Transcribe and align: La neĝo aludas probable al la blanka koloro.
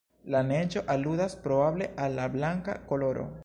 La 0.35 0.39
neĝo 0.51 0.81
aludas 0.93 1.37
probable 1.45 1.91
al 2.07 2.19
la 2.21 2.27
blanka 2.39 2.81
koloro. 2.93 3.33